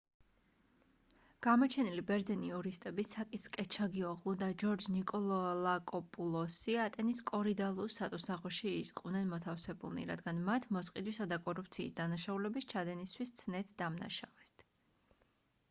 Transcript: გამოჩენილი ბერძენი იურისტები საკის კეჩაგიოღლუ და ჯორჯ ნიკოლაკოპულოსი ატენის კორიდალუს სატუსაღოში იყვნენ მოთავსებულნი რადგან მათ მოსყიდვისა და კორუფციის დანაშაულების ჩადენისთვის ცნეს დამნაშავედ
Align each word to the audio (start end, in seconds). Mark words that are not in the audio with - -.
გამოჩენილი 1.47 2.03
ბერძენი 2.05 2.47
იურისტები 2.51 3.03
საკის 3.07 3.43
კეჩაგიოღლუ 3.57 4.31
და 4.43 4.47
ჯორჯ 4.63 4.87
ნიკოლაკოპულოსი 4.93 6.77
ატენის 6.85 7.21
კორიდალუს 7.33 7.97
სატუსაღოში 8.01 8.73
იყვნენ 8.79 9.29
მოთავსებულნი 9.35 10.05
რადგან 10.13 10.39
მათ 10.49 10.65
მოსყიდვისა 10.79 11.27
და 11.35 11.39
კორუფციის 11.51 11.95
დანაშაულების 12.01 12.69
ჩადენისთვის 12.73 13.35
ცნეს 13.43 13.75
დამნაშავედ 13.83 14.67